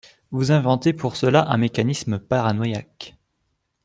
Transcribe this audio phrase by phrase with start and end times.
[0.31, 3.19] Vous inventez pour cela un mécanisme paranoïaque.